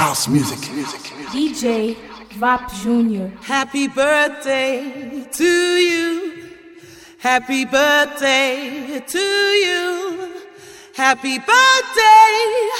House 0.00 0.28
music. 0.28 0.60
DJ 1.34 1.94
Vap 2.40 2.62
Jr. 2.80 3.26
Happy 3.44 3.86
birthday 3.86 5.28
to 5.30 5.44
you. 5.44 6.56
Happy 7.18 7.66
birthday 7.66 9.02
to 9.06 9.18
you. 9.18 10.32
Happy 10.94 11.36
birthday, 11.38 12.32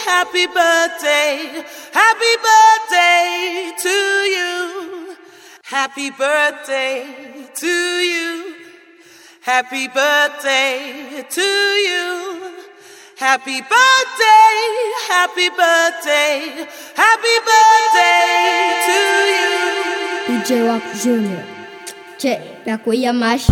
happy 0.06 0.46
birthday, 0.46 1.62
happy 1.92 2.34
birthday 2.48 3.72
to 3.84 3.96
you. 4.36 5.16
Happy 5.62 6.10
birthday 6.10 7.04
to 7.54 7.74
you. 8.12 8.54
Happy 9.42 9.88
birthday 9.88 11.22
to 11.28 11.42
you. 11.42 12.39
Happy 13.20 13.60
birthday, 13.60 14.60
happy 15.06 15.50
birthday, 15.50 16.66
happy 16.96 17.36
birthday 17.44 18.80
to 18.86 18.96
you. 19.28 20.40
DJ 20.40 20.64
Wap 20.66 20.82
Jr. 20.96 21.44
Che, 22.16 22.40
pra 22.64 22.78
cuia 22.78 23.12
mais. 23.12 23.46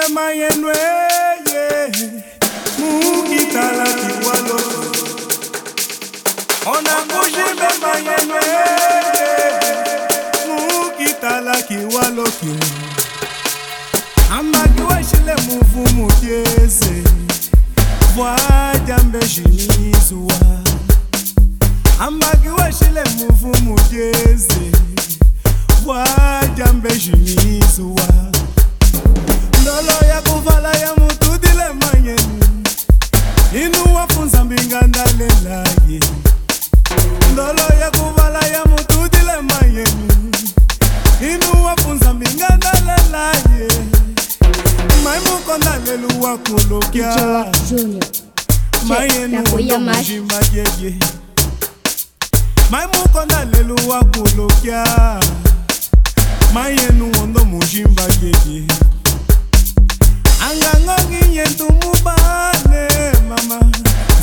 Kujimbe 0.00 0.14
mayenwe 0.14 0.72
ye. 1.52 1.90
Mukitala 2.78 3.84
kiwalo 3.84 4.60
mona 6.64 6.94
kujimbe 7.10 7.68
mayenwe 7.82 8.40
mukitala 10.48 11.62
kiwalo 11.62 12.22
kyo 12.24 12.56
amakiwashile 14.38 15.34
muvumu 15.46 16.10
dyeze 16.20 17.02
vwajambe 18.14 19.18
jinizuwa 19.18 20.34
amakiwashile 22.00 23.02
muvumu 23.18 23.78
dyeze 23.90 24.72
vwajambe 25.84 26.90
jinizuwa 26.96 28.06
ndolo 29.62 29.92
ya 30.08 30.22
kuvala 30.22 30.72
ya 30.78 30.94
mutu 30.96 31.38
dilemanyeni 31.38 32.44
ninu 33.52 33.94
wafunza 33.94 34.44
mbinga 34.44 34.80
ndalelaye 34.82 36.00
ndolo 37.32 37.62
ya 37.80 37.90
kuvala 37.90 38.46
ya 38.46 38.64
mutu 38.64 39.08
dilemanyeni 39.08 40.10
ninu 41.20 41.64
wafunza 41.64 42.14
mbinga 42.14 42.48
ndalelaye 42.56 43.68
maimuko 45.04 45.58
ndalelu 45.58 46.22
wakulukya 46.22 47.46
mayenuomujimayeye 48.88 50.94
maimuko 52.70 53.24
ndalelu 53.24 53.76
wakulukya 53.88 54.84
mayenu 56.54 57.12
wondo 57.18 57.44
mujimba 57.44 58.02
yeye. 58.22 58.64
Angangonginye 60.48 61.44
ntumubane 61.52 62.84
mama. 63.28 63.58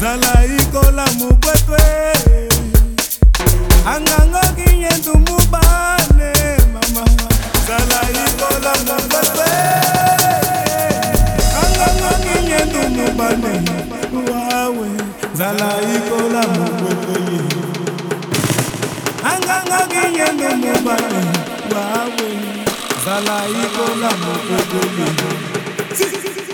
Zala 0.01 0.33
ikola 0.59 1.05
mukwetwe 1.19 1.81
angangonginye 3.93 4.89
ntumubane 4.99 6.31
mama. 6.73 7.03
Zala 7.67 7.99
ikola 8.25 8.71
mukwetwe 8.87 9.49
angangonginye 11.61 12.59
ntumubane 12.69 13.53
wawe 14.31 14.87
zala 15.39 15.69
ikola 15.95 16.41
mukwetwe 16.55 17.17
angangonginye 19.31 20.25
ntumubane 20.37 21.21
wawe 21.73 22.29
zala 23.05 23.37
ikola 23.63 24.09
mukwetwe 24.21 25.07
City. 25.97 26.46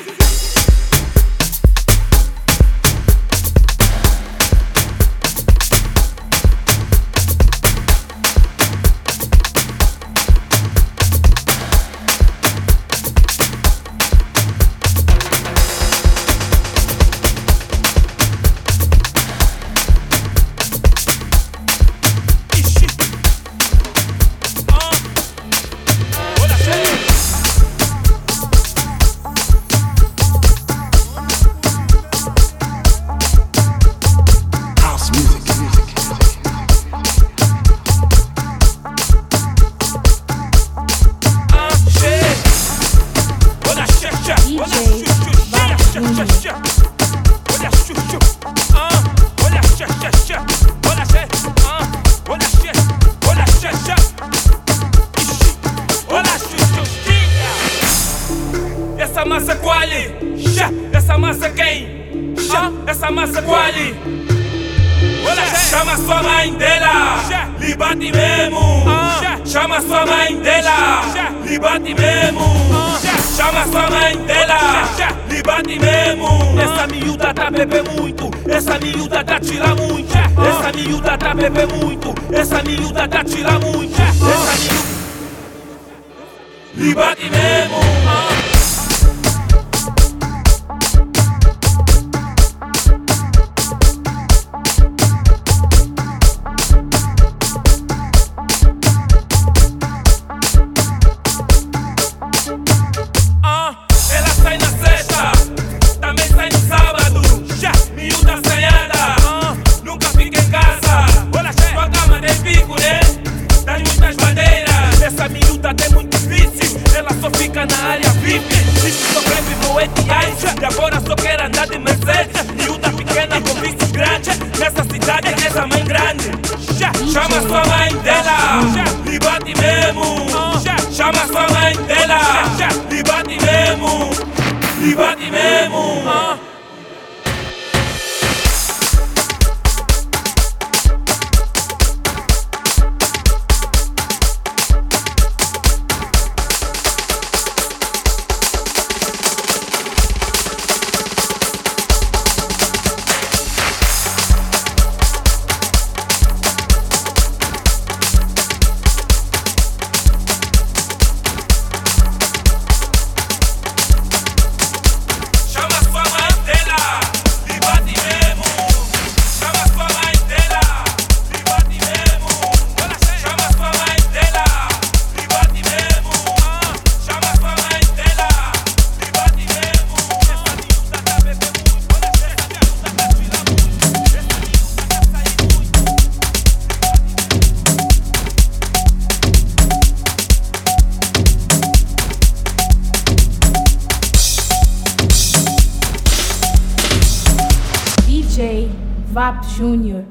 Vap 199.13 199.45
Jr. 199.45 200.03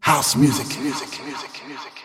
House 0.00 0.34
music, 0.34 0.66
music, 0.80 0.82
music, 0.82 1.22
music, 1.26 1.62
music. 1.68 1.95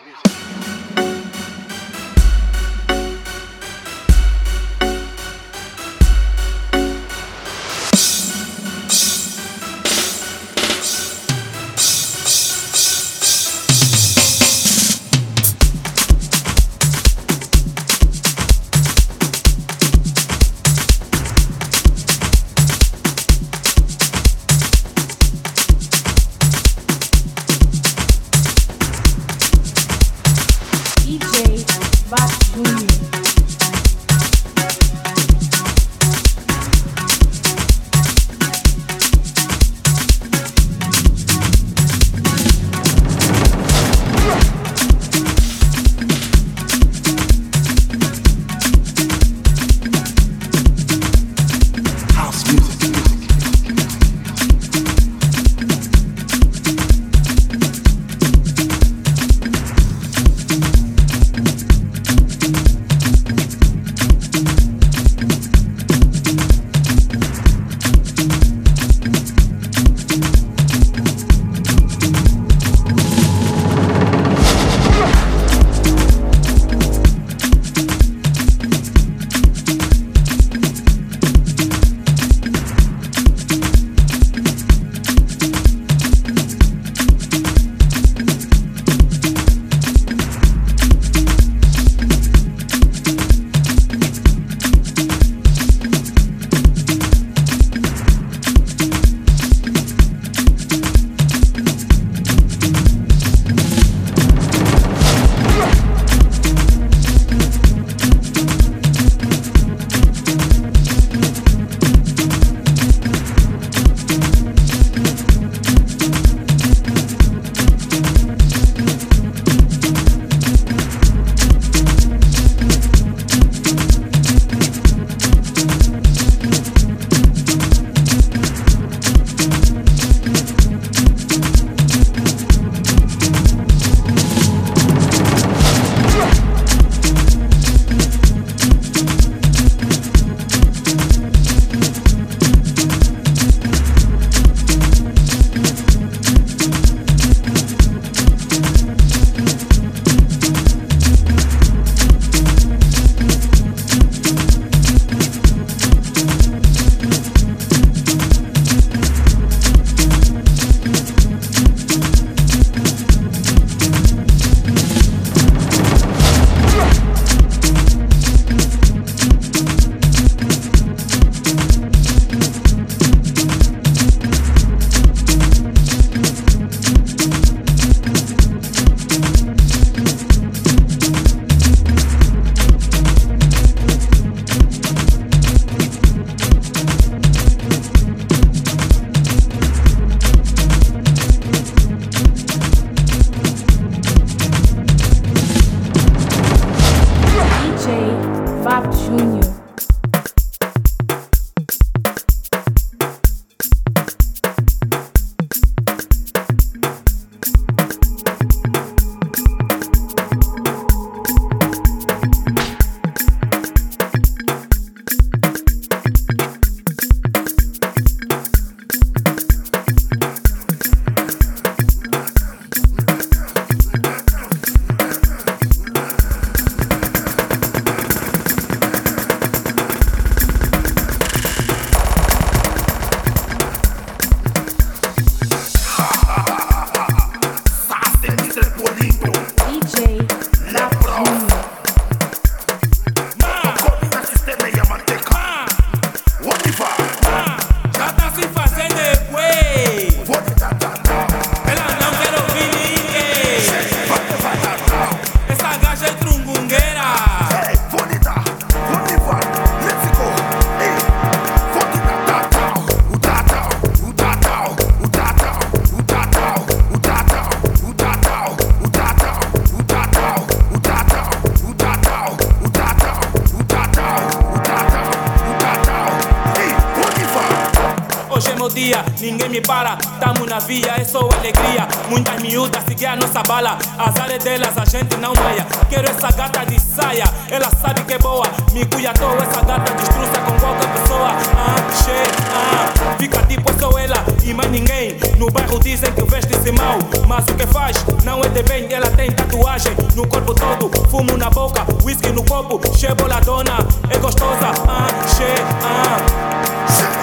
Ninguém 279.22 279.48
me 279.48 279.60
para. 279.60 279.96
Tamo 280.20 280.44
na 280.44 280.58
via, 280.58 280.94
é 280.98 281.04
só 281.04 281.20
alegria. 281.20 281.86
Muitas 282.10 282.42
miúdas 282.42 282.82
seguem 282.84 283.08
a 283.08 283.16
nossa 283.16 283.42
bala. 283.44 283.78
Azar 283.96 284.30
é 284.30 284.38
delas, 284.38 284.76
a 284.76 284.84
gente 284.84 285.16
não 285.18 285.32
maia. 285.34 285.64
Quero 285.88 286.10
essa 286.10 286.30
gata 286.32 286.66
de 286.66 286.78
saia, 286.80 287.24
ela 287.48 287.70
sabe 287.70 288.02
que 288.02 288.14
é 288.14 288.18
boa. 288.18 288.46
Me 288.72 288.84
cuida 288.86 289.10
à 289.10 289.14
toa, 289.14 289.36
essa 289.36 289.64
gata 289.64 289.94
destruça 289.94 290.40
com 290.44 290.58
qualquer 290.58 290.88
pessoa. 290.92 291.30
Ah, 291.56 291.76
che, 292.02 292.22
ah, 292.52 293.16
fica 293.18 293.46
tipo 293.46 293.72
só 293.78 293.96
ela 293.96 294.24
e 294.42 294.52
mais 294.52 294.70
ninguém. 294.70 295.16
No 295.38 295.50
bairro 295.50 295.78
dizem 295.78 296.12
que 296.12 296.22
veste-se 296.22 296.72
mal, 296.72 296.98
mas 297.28 297.44
o 297.46 297.54
que 297.54 297.66
faz 297.68 298.04
não 298.24 298.40
é 298.40 298.48
de 298.48 298.62
bem. 298.64 298.92
Ela 298.92 299.08
tem 299.10 299.30
tatuagem 299.30 299.92
no 300.16 300.26
corpo 300.26 300.52
todo, 300.52 300.90
fumo 301.08 301.36
na 301.36 301.48
boca, 301.48 301.86
whisky 302.02 302.30
no 302.32 302.42
copo, 302.44 302.80
che 302.98 303.14
boladona, 303.14 303.78
é 304.10 304.18
gostosa. 304.18 304.72
Ah, 304.88 305.06
che, 305.36 305.54
ah. 305.84 307.21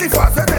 Já 0.00 0.30
tá 0.30 0.49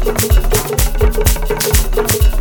Thank 0.00 0.32
you. 2.32 2.37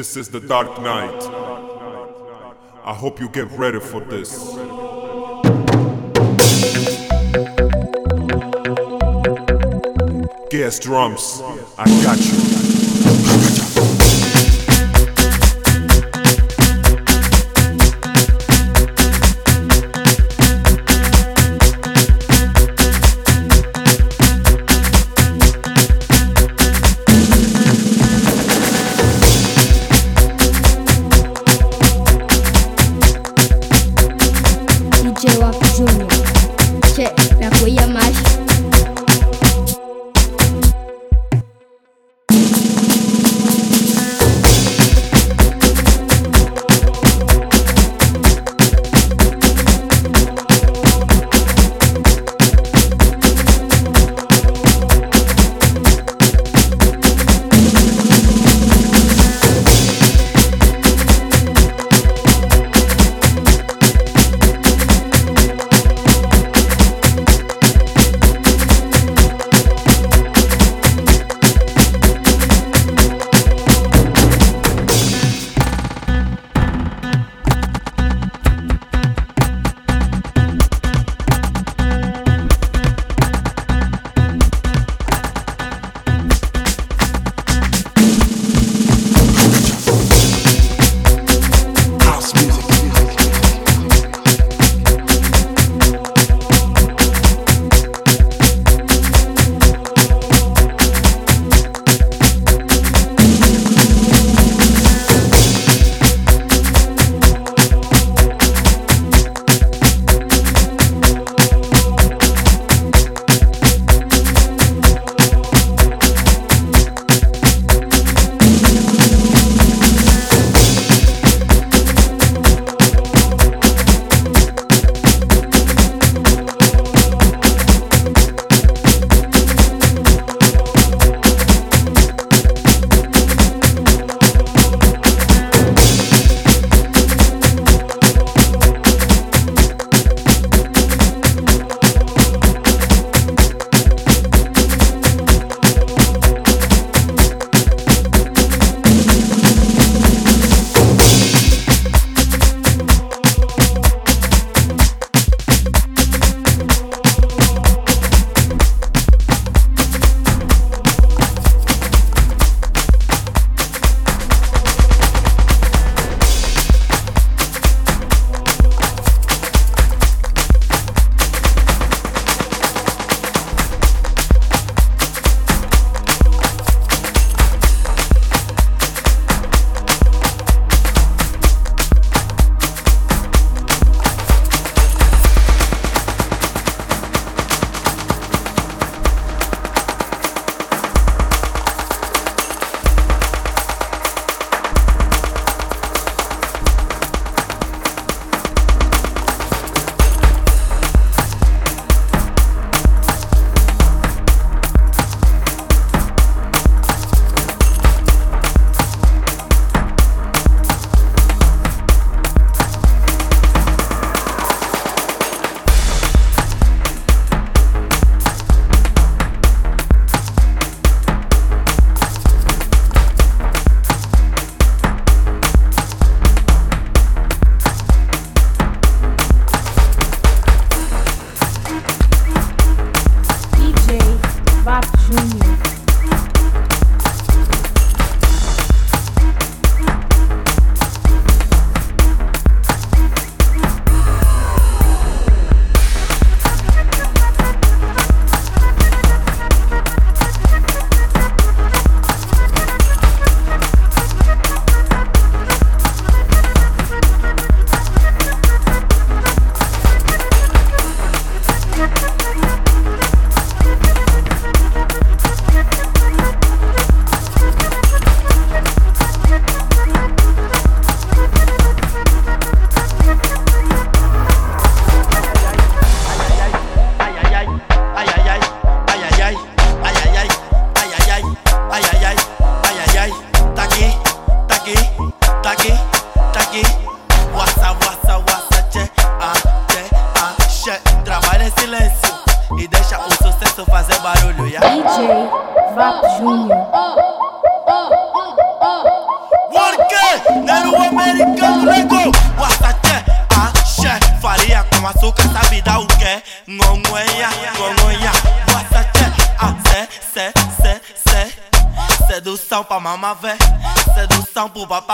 This 0.00 0.16
is 0.16 0.28
the 0.30 0.40
Dark 0.40 0.80
Knight. 0.80 1.22
I 2.86 2.94
hope 2.94 3.20
you 3.20 3.28
get 3.28 3.50
ready 3.50 3.80
for 3.80 4.00
this. 4.00 4.32
Gas 10.48 10.78
drums, 10.78 11.42
I 11.76 11.84
got 12.02 12.18
you. 12.18 12.59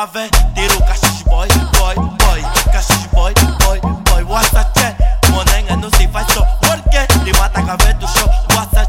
Tiro 0.06 0.78
cachis 0.86 1.24
boy, 1.24 1.48
boy, 1.72 1.94
boy 1.96 2.40
cachis 2.70 3.10
boy, 3.10 3.34
boy, 3.58 3.80
boy 4.04 4.22
What's 4.24 4.50
that? 4.50 4.96
Monenga 5.32 5.74
não 5.76 5.90
se 5.90 6.06
faz 6.06 6.32
só 6.32 6.46
Porque 6.60 7.24
lhe 7.24 7.32
mata 7.36 7.58
a 7.58 7.62
cabeça 7.64 7.94
do 7.94 8.06
show 8.06 8.28
What's 8.54 8.70
that? 8.74 8.88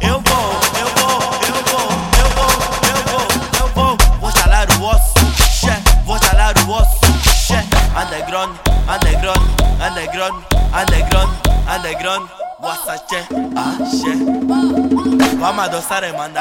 Eu 0.00 0.20
vou, 0.20 0.50
eu 0.80 0.88
vou, 0.96 1.20
eu 1.46 1.58
vou, 1.70 1.86
eu 2.18 2.28
vou, 2.34 2.50
eu 2.90 2.98
vou, 3.06 3.24
eu 3.60 3.68
vou 3.74 3.96
Vou 4.18 4.28
estalar 4.28 4.66
o 4.68 4.84
osso, 4.84 5.14
che, 5.38 5.70
Vou 6.04 6.16
estalar 6.16 6.54
o 6.58 6.70
osso, 6.72 6.98
shit 7.32 7.64
Underground, 7.96 8.58
underground, 8.88 9.46
underground, 9.80 10.44
underground, 10.74 11.32
underground 11.68 12.28
What's 12.58 12.84
that 12.86 13.04
shit? 13.08 13.24
Ah, 13.56 13.76
che, 13.88 15.36
Vamos 15.38 15.64
adoçar, 15.64 16.02
mano 16.12 16.35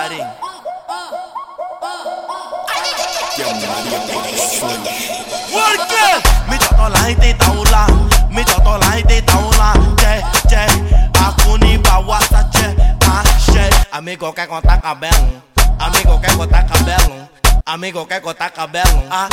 que 14.35 14.47
corta 14.47 14.81
cabelo, 14.81 15.41
amigo 15.79 16.19
que 16.19 16.27
corta 16.35 16.65
cabelo, 16.65 17.29
amigo 17.65 18.05
que 18.05 18.21
corta 18.21 18.49
cabelo. 18.49 19.03
Ah, 19.09 19.29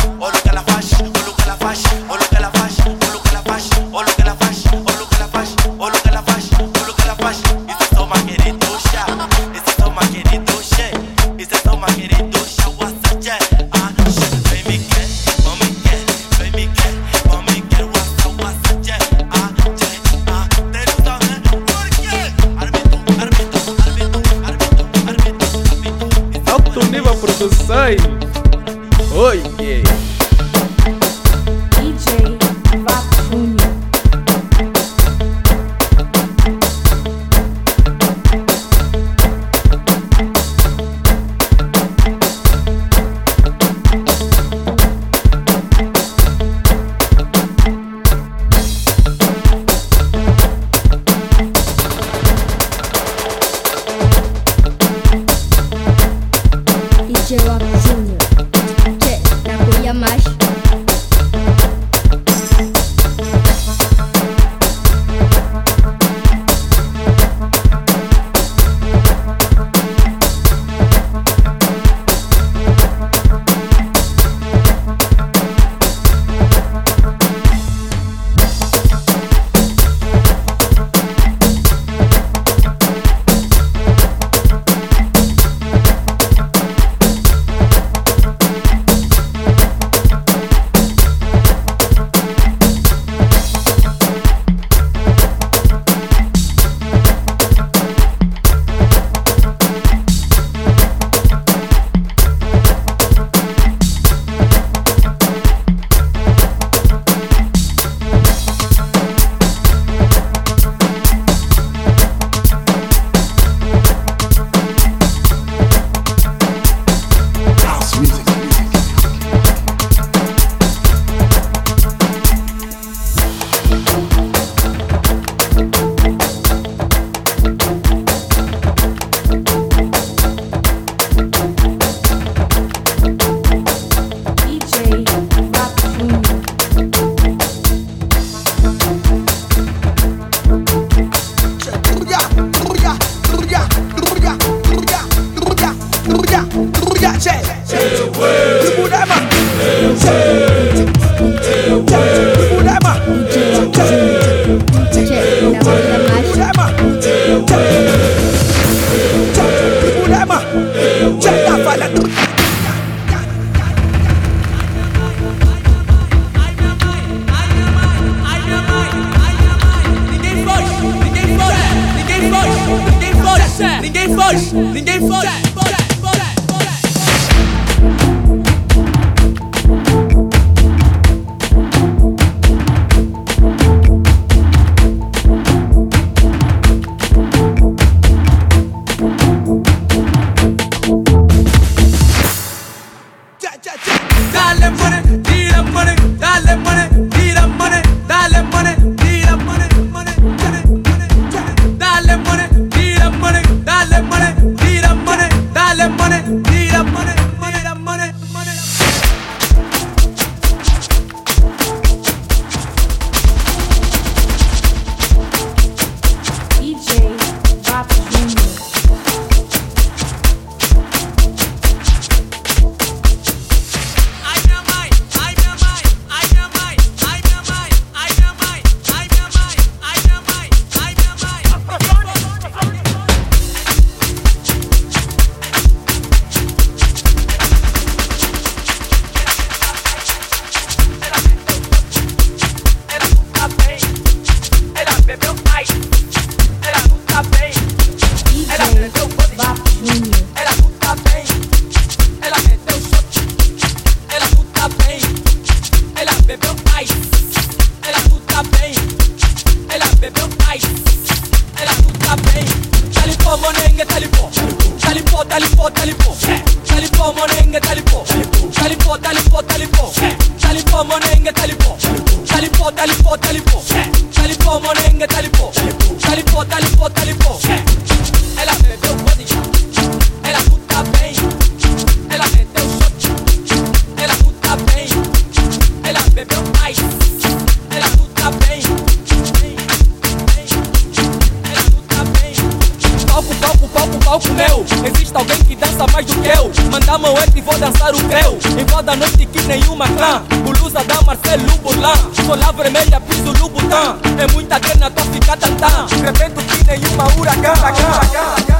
palco, 294.12 294.32
meu 294.32 294.64
Existe 294.86 295.16
alguém 295.16 295.38
que 295.44 295.56
dança 295.56 295.86
mais 295.92 296.04
do 296.04 296.20
que 296.20 296.28
eu? 296.28 296.50
Manda 296.70 296.98
mão 296.98 297.14
é 297.16 297.24
e 297.34 297.40
vou 297.40 297.58
dançar 297.58 297.94
o 297.94 297.98
teu 298.08 298.38
Invada 298.60 298.92
a 298.92 298.96
noite 298.96 299.24
que 299.26 299.40
nenhuma 299.42 299.88
clã. 299.88 300.22
Bulusa 300.44 300.84
da 300.84 301.00
Marcelo 301.02 301.56
Burlan 301.58 301.94
Sola 302.26 302.52
vermelha, 302.52 303.00
piso 303.00 303.32
botão. 303.48 303.98
É 304.18 304.32
muita 304.32 304.58
grana, 304.58 304.90
tô 304.90 305.02
fica 305.04 305.36
tantã 305.36 305.86
Repento 306.04 306.42
que 306.42 306.64
nenhuma 306.64 307.04
huracão 307.16 308.51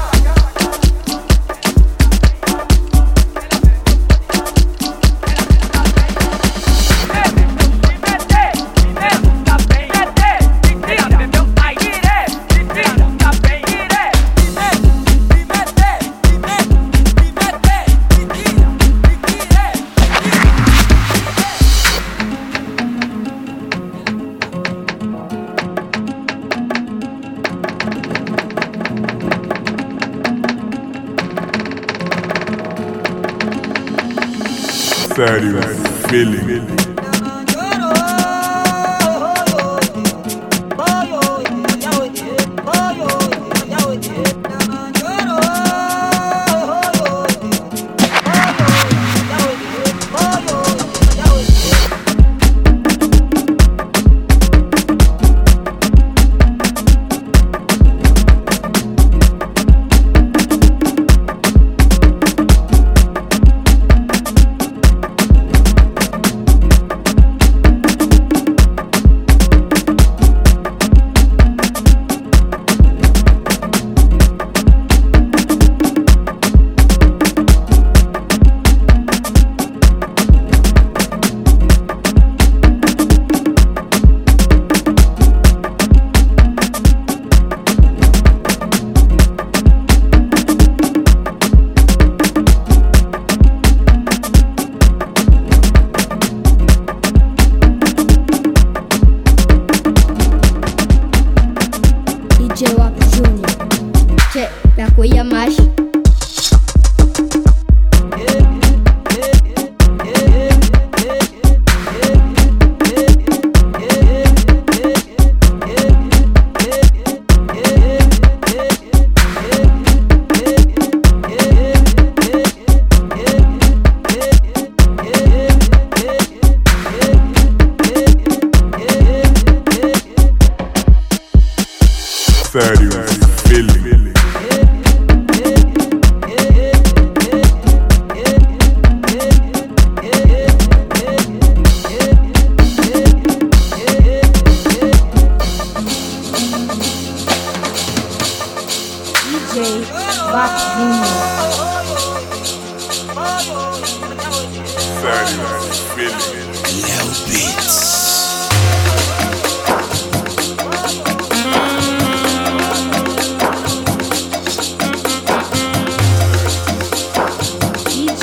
started 35.25 35.63
feeling. 36.09 36.82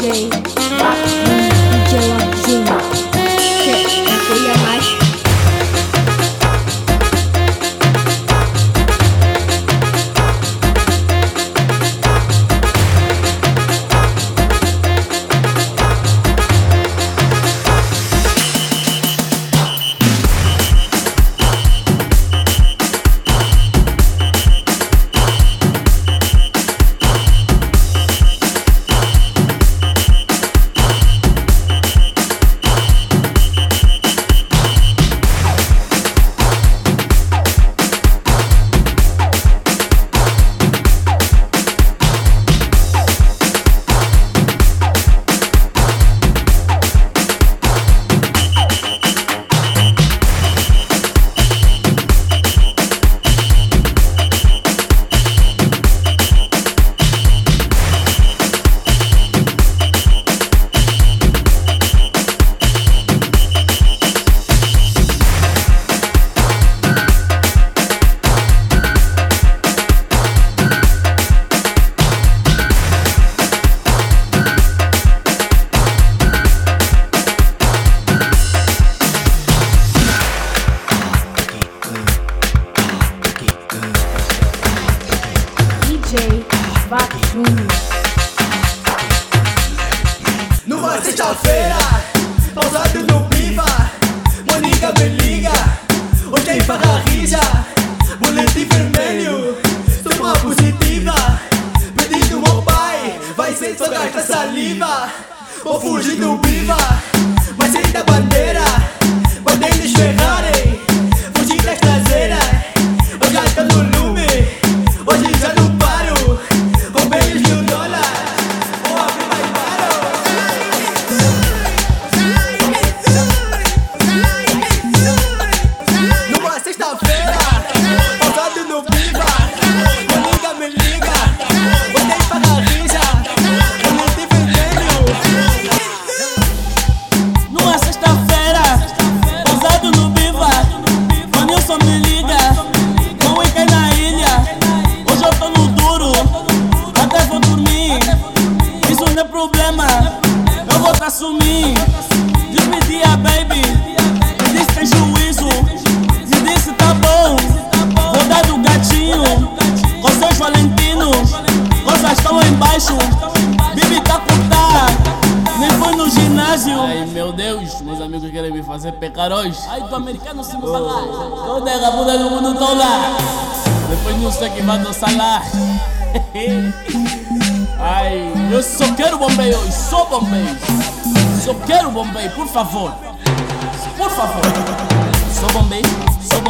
day. 0.00 0.49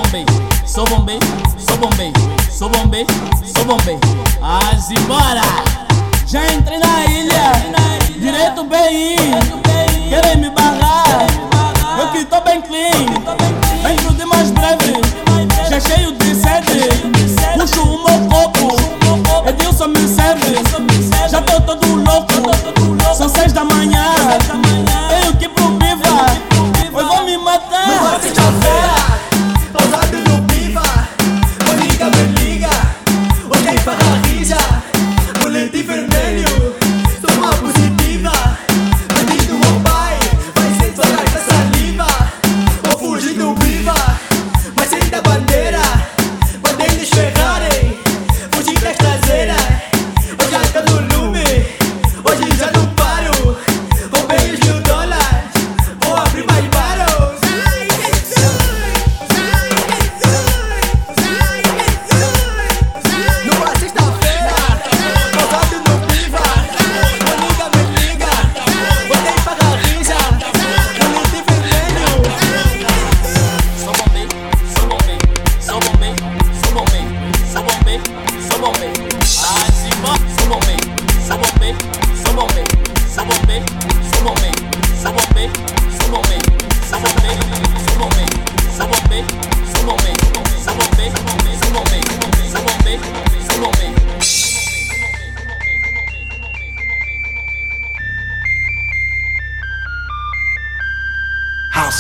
bombei, 0.03 0.25
sou 0.65 0.85
bombei, 0.87 1.19
sou 1.59 1.77
bombei, 1.77 2.13
sou 2.51 2.69
bombei, 2.71 3.07
sou 3.45 3.65
bombei. 3.65 3.99
As 4.41 4.91
embora! 4.91 5.43
Já 6.27 6.47
entrei 6.53 6.79
na 6.79 7.05
ilha, 7.07 7.53
direito 8.19 8.65
bem. 8.65 9.17
querem 10.09 10.37
me 10.39 10.51
barrar. 10.51 11.27
Eu 11.99 12.09
que 12.13 12.25
tô 12.25 12.41
bem 12.41 12.63
clean, 12.63 13.07
dentro 13.83 14.15
de 14.15 14.25
mais 14.25 14.51
breve, 14.51 14.93
já 15.69 15.81
cheio 15.81 16.13
de. 16.13 16.20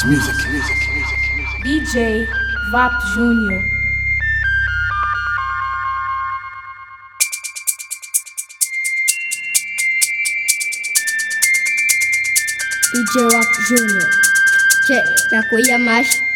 House 0.00 0.08
Music. 0.08 0.36
DJ 1.62 2.26
Vap 2.72 2.92
Júnior. 3.14 3.62
DJ 12.94 13.28
Vap 13.28 13.48
Jr. 13.68 14.08
Che, 14.86 15.04
na 15.32 15.42
cuia 15.48 15.78
mais 15.78 16.29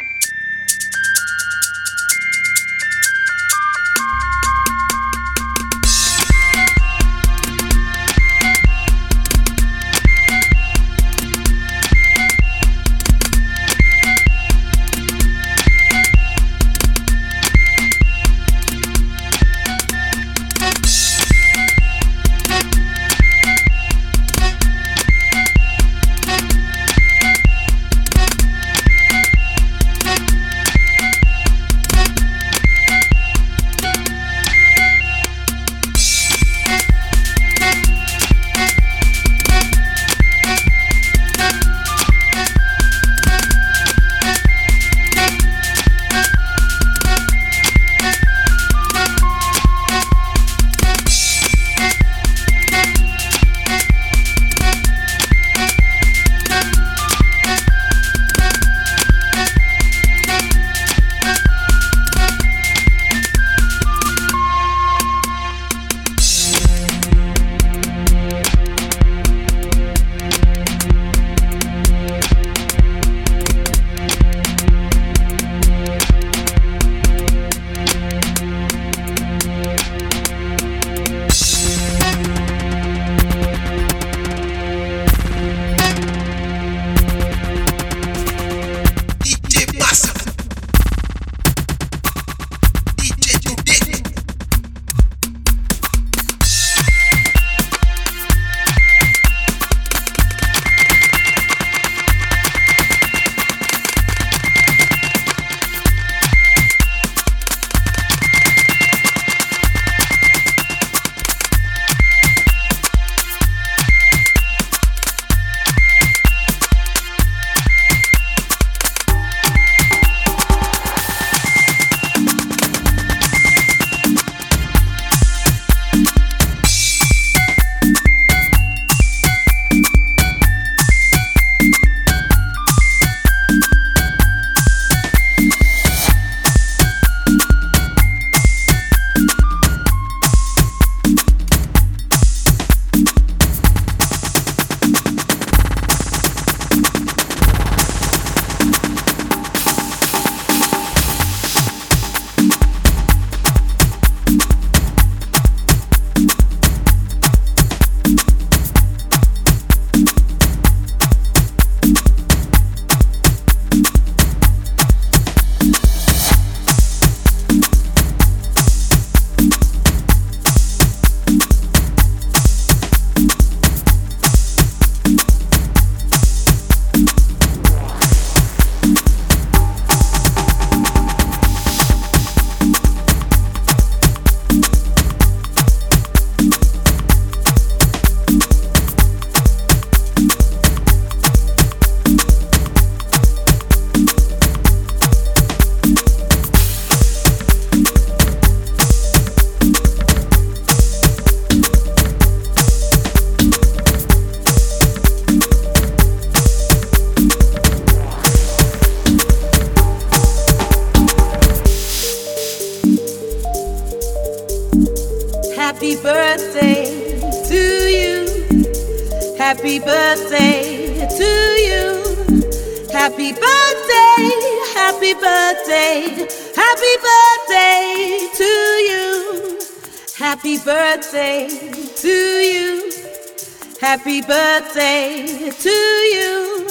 birthday 234.27 235.51
to 235.51 235.71
you. 235.71 236.69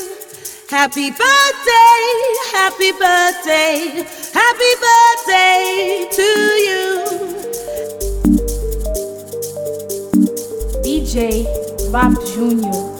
Happy 0.70 1.12
birthday, 1.12 2.04
happy 2.51 2.91
birthday, 2.93 4.06
happy 4.34 4.74
birthday 4.86 6.08
to 6.12 6.30
you. 6.68 6.84
DJ 10.84 11.45
Vap 11.91 12.14
Júnior. 12.34 12.93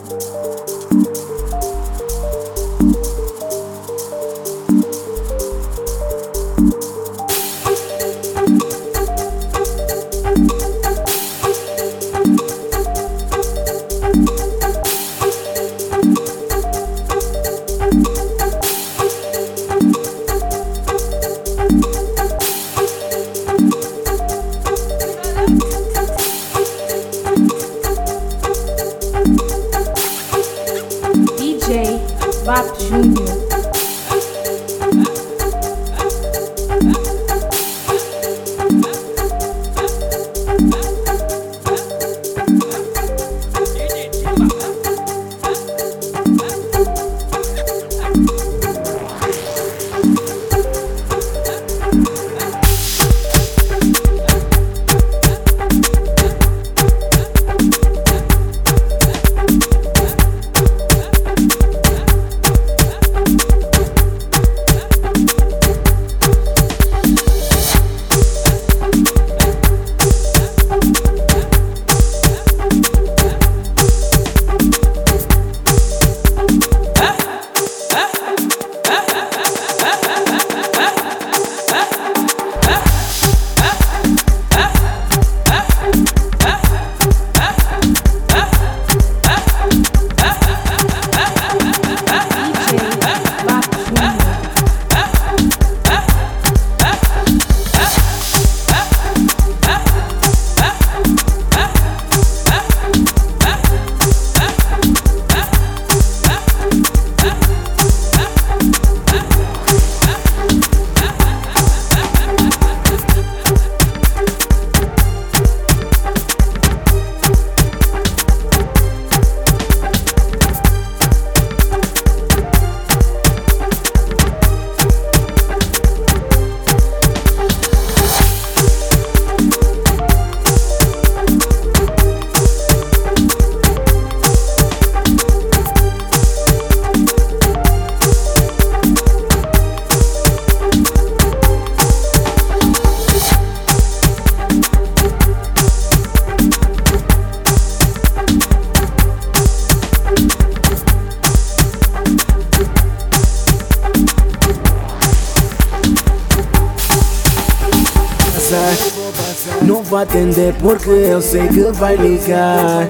Porque 160.64 160.90
eu 160.90 161.22
sei 161.22 161.46
que 161.50 161.62
vai 161.74 161.98
ligar. 161.98 162.90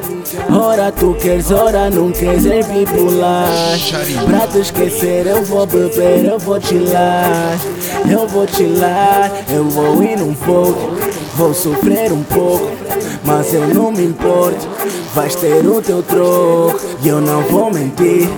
Ora 0.49 0.91
tu 0.91 1.15
queres, 1.19 1.49
ora 1.49 1.89
não 1.89 2.11
queres, 2.11 2.45
é 2.45 2.61
bipolar. 2.61 3.49
Pra 4.27 4.47
te 4.47 4.59
esquecer, 4.59 5.25
eu 5.25 5.43
vou 5.43 5.65
beber, 5.65 6.25
eu 6.25 6.37
vou 6.37 6.61
chilar. 6.61 7.57
Eu 8.09 8.27
vou 8.27 8.47
chilar, 8.47 9.31
eu 9.49 9.65
vou 9.65 10.03
ir 10.03 10.21
um 10.21 10.35
pouco. 10.35 10.93
Vou 11.35 11.51
sofrer 11.51 12.13
um 12.13 12.21
pouco, 12.23 12.71
mas 13.25 13.51
eu 13.53 13.67
não 13.67 13.91
me 13.91 14.05
importo. 14.05 14.67
Vais 15.15 15.33
ter 15.35 15.65
o 15.65 15.81
teu 15.81 16.03
troco 16.03 16.79
e 17.03 17.07
eu 17.07 17.19
não 17.19 17.41
vou 17.41 17.73
mentir. 17.73 18.29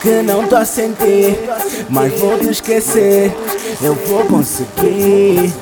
Que 0.00 0.22
não 0.22 0.46
tô 0.46 0.56
a 0.56 0.64
sentir, 0.64 1.40
mas 1.88 2.16
vou 2.20 2.38
te 2.38 2.50
esquecer. 2.50 3.36
Eu 3.82 3.94
vou 4.06 4.24
conseguir. 4.26 5.52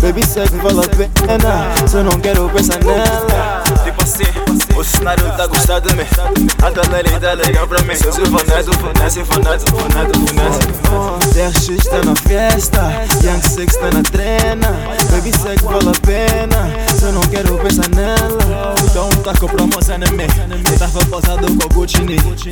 Baby, 0.00 0.24
sei 0.26 0.44
que 0.44 0.56
vale 0.56 0.80
a 0.80 0.88
pena 0.88 1.86
Se 1.86 1.96
eu 1.96 2.04
não 2.04 2.18
quero 2.20 2.48
pensar 2.50 2.82
nela 2.84 3.62
Tipo 3.84 4.02
assim, 4.02 4.24
o 4.76 4.84
cenário 4.84 5.24
tá 5.36 5.46
gostando 5.46 5.88
de 5.88 5.94
mim. 5.94 6.04
A 6.62 6.70
galera 6.70 7.20
tá 7.20 7.34
legal 7.34 7.68
pra 7.68 7.82
mim. 7.82 7.94
Sou 7.94 8.12
Vanessa, 8.12 8.70
Vanessa, 8.72 9.24
Vanessa, 9.24 9.64
Vanessa, 9.70 10.20
Vanessa 10.32 11.20
DRX 11.34 11.86
tá 11.86 12.02
na 12.04 12.16
festa 12.16 12.80
Young 13.22 13.42
Six 13.42 13.76
tá 13.76 13.90
na 13.90 14.02
trena. 14.02 14.68
Baby, 15.10 15.32
sei 15.36 15.56
que 15.56 15.64
vale 15.64 15.88
a 15.88 16.00
pena 16.06 16.70
Se 16.96 17.04
eu 17.04 17.12
não 17.12 17.22
quero 17.22 17.58
pensar 17.58 17.88
nela 17.90 18.74
Então 18.84 19.08
tá 19.22 19.34
com 19.38 19.46
promoção 19.46 19.96
em 19.96 20.16
mim. 20.16 20.26
Eu 20.70 20.78
tava 20.78 21.04
posado 21.06 21.46
com 21.46 21.66
o 21.66 21.68
Gucci. 21.68 21.98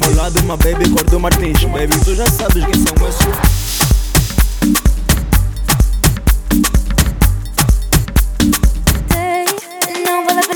Ao 0.04 0.14
lado 0.14 0.38
uma 0.40 0.56
baby 0.58 0.88
cor 0.90 1.04
do 1.04 1.18
Martins. 1.18 1.64
Baby, 1.64 1.98
tu 2.04 2.14
já 2.14 2.26
sabes 2.26 2.64
quem 2.64 2.74
são 2.74 3.08
esses 3.08 3.87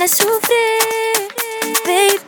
me 0.02 0.08
souffler, 0.08 1.28
baby. 1.84 2.21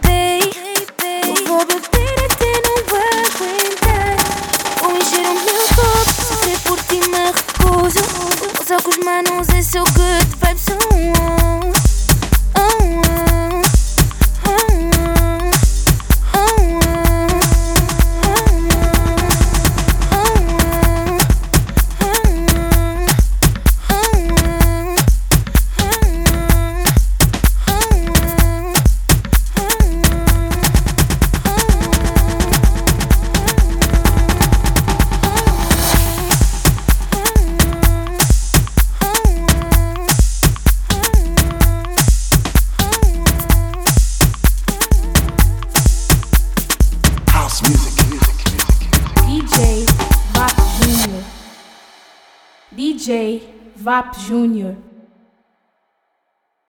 Júnior. 54.18 54.93